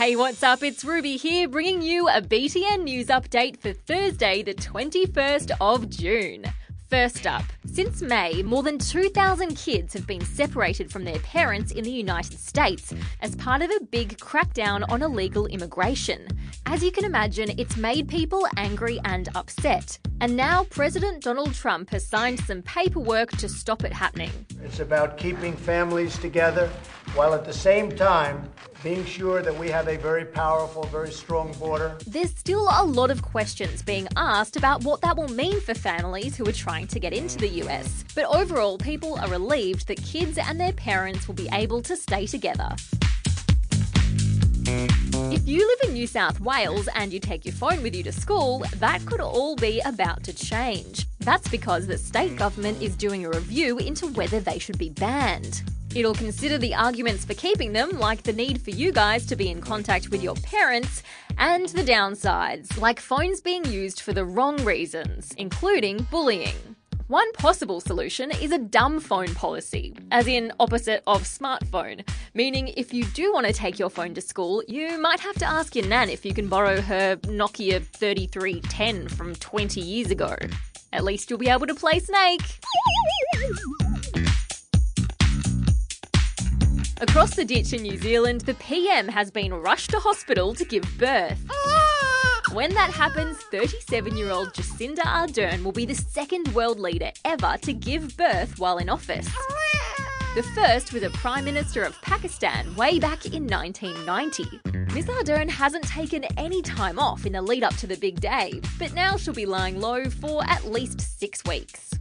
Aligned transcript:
Hey, 0.00 0.16
what's 0.16 0.42
up? 0.42 0.62
It's 0.62 0.82
Ruby 0.82 1.18
here, 1.18 1.46
bringing 1.46 1.82
you 1.82 2.08
a 2.08 2.22
BTN 2.22 2.84
news 2.84 3.08
update 3.08 3.58
for 3.58 3.74
Thursday, 3.74 4.42
the 4.42 4.54
21st 4.54 5.50
of 5.60 5.90
June. 5.90 6.46
First 6.88 7.26
up, 7.26 7.42
since 7.66 8.00
May, 8.00 8.42
more 8.42 8.62
than 8.62 8.78
2,000 8.78 9.56
kids 9.56 9.92
have 9.92 10.06
been 10.06 10.24
separated 10.24 10.90
from 10.90 11.04
their 11.04 11.18
parents 11.18 11.70
in 11.72 11.84
the 11.84 11.90
United 11.90 12.38
States 12.38 12.94
as 13.20 13.36
part 13.36 13.60
of 13.60 13.70
a 13.70 13.84
big 13.84 14.16
crackdown 14.16 14.90
on 14.90 15.02
illegal 15.02 15.46
immigration. 15.46 16.26
As 16.64 16.82
you 16.82 16.90
can 16.90 17.04
imagine, 17.04 17.50
it's 17.58 17.76
made 17.76 18.08
people 18.08 18.46
angry 18.56 18.98
and 19.04 19.28
upset. 19.34 19.98
And 20.22 20.34
now 20.34 20.64
President 20.64 21.22
Donald 21.22 21.52
Trump 21.52 21.90
has 21.90 22.06
signed 22.06 22.40
some 22.40 22.62
paperwork 22.62 23.32
to 23.32 23.50
stop 23.50 23.84
it 23.84 23.92
happening. 23.92 24.30
It's 24.64 24.80
about 24.80 25.18
keeping 25.18 25.54
families 25.54 26.18
together 26.18 26.70
while 27.14 27.34
at 27.34 27.44
the 27.44 27.52
same 27.52 27.94
time 27.94 28.48
being 28.82 29.04
sure 29.04 29.42
that 29.42 29.56
we 29.58 29.68
have 29.68 29.88
a 29.88 29.96
very 29.96 30.24
powerful, 30.24 30.84
very 30.84 31.10
strong 31.10 31.52
border. 31.54 31.96
There's 32.06 32.30
still 32.30 32.68
a 32.70 32.84
lot 32.84 33.10
of 33.10 33.22
questions 33.22 33.82
being 33.82 34.08
asked 34.16 34.56
about 34.56 34.84
what 34.84 35.00
that 35.02 35.16
will 35.16 35.28
mean 35.28 35.60
for 35.60 35.74
families 35.74 36.36
who 36.36 36.48
are 36.48 36.52
trying 36.52 36.86
to 36.88 37.00
get 37.00 37.12
into 37.12 37.38
the 37.38 37.48
US. 37.62 38.04
But 38.14 38.24
overall, 38.24 38.78
people 38.78 39.18
are 39.18 39.28
relieved 39.28 39.88
that 39.88 40.02
kids 40.02 40.38
and 40.38 40.58
their 40.58 40.72
parents 40.72 41.28
will 41.28 41.34
be 41.34 41.48
able 41.52 41.82
to 41.82 41.96
stay 41.96 42.26
together. 42.26 42.70
If 45.32 45.46
you 45.46 45.66
live 45.66 45.88
in 45.88 45.94
New 45.94 46.06
South 46.06 46.40
Wales 46.40 46.88
and 46.94 47.12
you 47.12 47.20
take 47.20 47.44
your 47.44 47.54
phone 47.54 47.82
with 47.82 47.94
you 47.94 48.02
to 48.04 48.12
school, 48.12 48.64
that 48.76 49.04
could 49.04 49.20
all 49.20 49.56
be 49.56 49.80
about 49.84 50.22
to 50.24 50.32
change. 50.32 51.06
That's 51.20 51.48
because 51.48 51.86
the 51.86 51.98
state 51.98 52.36
government 52.36 52.80
is 52.80 52.96
doing 52.96 53.26
a 53.26 53.30
review 53.30 53.78
into 53.78 54.06
whether 54.08 54.40
they 54.40 54.58
should 54.58 54.78
be 54.78 54.90
banned. 54.90 55.62
It'll 55.92 56.14
consider 56.14 56.56
the 56.56 56.74
arguments 56.74 57.24
for 57.24 57.34
keeping 57.34 57.72
them, 57.72 57.98
like 57.98 58.22
the 58.22 58.32
need 58.32 58.62
for 58.62 58.70
you 58.70 58.92
guys 58.92 59.26
to 59.26 59.34
be 59.34 59.50
in 59.50 59.60
contact 59.60 60.10
with 60.10 60.22
your 60.22 60.36
parents, 60.36 61.02
and 61.36 61.68
the 61.68 61.82
downsides, 61.82 62.78
like 62.78 63.00
phones 63.00 63.40
being 63.40 63.64
used 63.64 64.00
for 64.00 64.12
the 64.12 64.24
wrong 64.24 64.62
reasons, 64.64 65.32
including 65.36 66.06
bullying. 66.10 66.54
One 67.08 67.32
possible 67.32 67.80
solution 67.80 68.30
is 68.30 68.52
a 68.52 68.58
dumb 68.58 69.00
phone 69.00 69.34
policy, 69.34 69.96
as 70.12 70.28
in 70.28 70.52
opposite 70.60 71.02
of 71.08 71.24
smartphone, 71.24 72.08
meaning 72.34 72.68
if 72.76 72.94
you 72.94 73.04
do 73.06 73.32
want 73.32 73.48
to 73.48 73.52
take 73.52 73.80
your 73.80 73.90
phone 73.90 74.14
to 74.14 74.20
school, 74.20 74.62
you 74.68 74.96
might 74.96 75.18
have 75.18 75.34
to 75.38 75.44
ask 75.44 75.74
your 75.74 75.88
nan 75.88 76.08
if 76.08 76.24
you 76.24 76.32
can 76.32 76.46
borrow 76.46 76.80
her 76.80 77.16
Nokia 77.16 77.84
3310 77.84 79.08
from 79.08 79.34
20 79.34 79.80
years 79.80 80.12
ago. 80.12 80.36
At 80.92 81.02
least 81.02 81.30
you'll 81.30 81.40
be 81.40 81.48
able 81.48 81.66
to 81.66 81.74
play 81.74 81.98
Snake. 81.98 82.42
Across 87.00 87.34
the 87.34 87.46
ditch 87.46 87.72
in 87.72 87.80
New 87.82 87.96
Zealand, 87.96 88.42
the 88.42 88.52
PM 88.54 89.08
has 89.08 89.30
been 89.30 89.54
rushed 89.54 89.88
to 89.90 89.98
hospital 89.98 90.52
to 90.54 90.66
give 90.66 90.84
birth. 90.98 91.42
Ah! 91.50 92.42
When 92.52 92.74
that 92.74 92.90
happens, 92.90 93.38
37 93.38 94.18
year 94.18 94.30
old 94.30 94.52
Jacinda 94.52 94.98
Ardern 94.98 95.64
will 95.64 95.72
be 95.72 95.86
the 95.86 95.94
second 95.94 96.48
world 96.48 96.78
leader 96.78 97.10
ever 97.24 97.56
to 97.62 97.72
give 97.72 98.18
birth 98.18 98.58
while 98.58 98.76
in 98.76 98.90
office. 98.90 99.26
Ah! 99.34 100.30
The 100.34 100.42
first 100.54 100.92
was 100.92 101.02
a 101.02 101.08
Prime 101.10 101.46
Minister 101.46 101.84
of 101.84 101.98
Pakistan 102.02 102.76
way 102.76 102.98
back 102.98 103.24
in 103.24 103.46
1990. 103.46 104.60
Ms 104.94 105.06
Ardern 105.06 105.48
hasn't 105.48 105.84
taken 105.84 106.24
any 106.36 106.60
time 106.60 106.98
off 106.98 107.24
in 107.24 107.32
the 107.32 107.40
lead 107.40 107.64
up 107.64 107.76
to 107.76 107.86
the 107.86 107.96
big 107.96 108.20
day, 108.20 108.60
but 108.78 108.92
now 108.92 109.16
she'll 109.16 109.32
be 109.32 109.46
lying 109.46 109.80
low 109.80 110.04
for 110.10 110.44
at 110.44 110.66
least 110.66 111.00
six 111.18 111.42
weeks. 111.44 111.94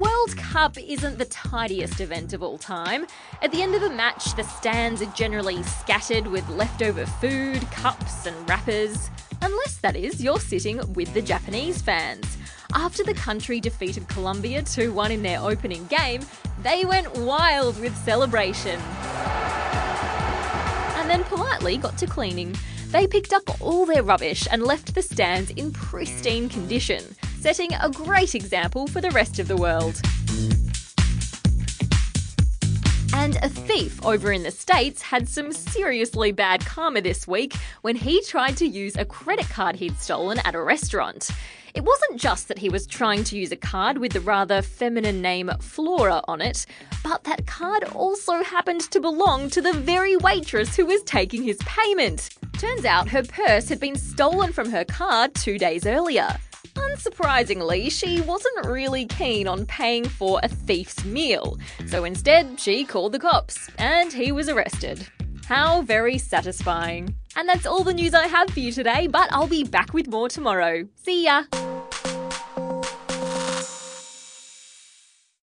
World 0.00 0.34
Cup 0.38 0.78
isn't 0.78 1.18
the 1.18 1.26
tidiest 1.26 2.00
event 2.00 2.32
of 2.32 2.42
all 2.42 2.56
time. 2.56 3.06
At 3.42 3.52
the 3.52 3.60
end 3.60 3.74
of 3.74 3.82
a 3.82 3.90
match, 3.90 4.34
the 4.34 4.42
stands 4.44 5.02
are 5.02 5.12
generally 5.12 5.62
scattered 5.62 6.26
with 6.26 6.48
leftover 6.48 7.04
food, 7.04 7.60
cups, 7.70 8.24
and 8.24 8.48
wrappers. 8.48 9.10
Unless, 9.42 9.76
that 9.82 9.96
is, 9.96 10.24
you're 10.24 10.40
sitting 10.40 10.80
with 10.94 11.12
the 11.12 11.20
Japanese 11.20 11.82
fans. 11.82 12.38
After 12.72 13.04
the 13.04 13.12
country 13.12 13.60
defeated 13.60 14.08
Colombia 14.08 14.62
2 14.62 14.90
1 14.90 15.12
in 15.12 15.22
their 15.22 15.38
opening 15.38 15.84
game, 15.88 16.22
they 16.62 16.86
went 16.86 17.14
wild 17.18 17.78
with 17.78 17.94
celebration. 17.98 18.80
And 20.96 21.10
then 21.10 21.24
politely 21.24 21.76
got 21.76 21.98
to 21.98 22.06
cleaning. 22.06 22.56
They 22.86 23.06
picked 23.06 23.34
up 23.34 23.60
all 23.60 23.84
their 23.84 24.02
rubbish 24.02 24.48
and 24.50 24.62
left 24.62 24.94
the 24.94 25.02
stands 25.02 25.50
in 25.50 25.72
pristine 25.72 26.48
condition 26.48 27.04
setting 27.40 27.72
a 27.80 27.88
great 27.88 28.34
example 28.34 28.86
for 28.86 29.00
the 29.00 29.10
rest 29.12 29.38
of 29.38 29.48
the 29.48 29.56
world. 29.56 29.98
And 33.14 33.36
a 33.36 33.48
thief 33.48 34.04
over 34.04 34.30
in 34.30 34.42
the 34.42 34.50
States 34.50 35.00
had 35.00 35.26
some 35.26 35.50
seriously 35.50 36.32
bad 36.32 36.64
karma 36.66 37.00
this 37.00 37.26
week 37.26 37.54
when 37.80 37.96
he 37.96 38.22
tried 38.22 38.58
to 38.58 38.66
use 38.66 38.94
a 38.96 39.06
credit 39.06 39.48
card 39.48 39.76
he'd 39.76 39.96
stolen 39.98 40.38
at 40.40 40.54
a 40.54 40.62
restaurant. 40.62 41.30
It 41.74 41.84
wasn't 41.84 42.20
just 42.20 42.48
that 42.48 42.58
he 42.58 42.68
was 42.68 42.86
trying 42.86 43.24
to 43.24 43.38
use 43.38 43.52
a 43.52 43.56
card 43.56 43.96
with 43.98 44.12
the 44.12 44.20
rather 44.20 44.60
feminine 44.60 45.22
name 45.22 45.50
Flora 45.60 46.20
on 46.28 46.42
it, 46.42 46.66
but 47.02 47.24
that 47.24 47.46
card 47.46 47.84
also 47.84 48.42
happened 48.42 48.82
to 48.90 49.00
belong 49.00 49.48
to 49.50 49.62
the 49.62 49.72
very 49.72 50.16
waitress 50.16 50.76
who 50.76 50.84
was 50.84 51.02
taking 51.04 51.42
his 51.42 51.58
payment. 51.58 52.30
Turns 52.58 52.84
out 52.84 53.08
her 53.08 53.22
purse 53.22 53.70
had 53.70 53.80
been 53.80 53.96
stolen 53.96 54.52
from 54.52 54.70
her 54.70 54.84
card 54.84 55.34
two 55.34 55.58
days 55.58 55.86
earlier. 55.86 56.36
Unsurprisingly, 57.00 57.90
she 57.90 58.20
wasn't 58.20 58.66
really 58.66 59.06
keen 59.06 59.48
on 59.48 59.64
paying 59.64 60.06
for 60.06 60.38
a 60.42 60.48
thief's 60.48 61.02
meal, 61.02 61.58
so 61.86 62.04
instead 62.04 62.60
she 62.60 62.84
called 62.84 63.12
the 63.12 63.18
cops, 63.18 63.70
and 63.78 64.12
he 64.12 64.32
was 64.32 64.50
arrested. 64.50 65.08
How 65.46 65.80
very 65.80 66.18
satisfying. 66.18 67.14
And 67.36 67.48
that's 67.48 67.64
all 67.64 67.84
the 67.84 67.94
news 67.94 68.12
I 68.12 68.26
have 68.26 68.50
for 68.50 68.60
you 68.60 68.70
today, 68.70 69.06
but 69.06 69.32
I'll 69.32 69.46
be 69.46 69.64
back 69.64 69.94
with 69.94 70.08
more 70.08 70.28
tomorrow. 70.28 70.86
See 70.96 71.24
ya! 71.24 71.44